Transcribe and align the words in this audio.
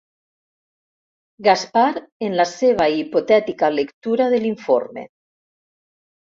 Gaspar 1.47 1.91
en 2.29 2.39
la 2.41 2.47
seva 2.53 2.89
hipotètica 2.95 3.73
lectura 3.77 4.31
de 4.35 4.43
l'informe. 4.47 5.09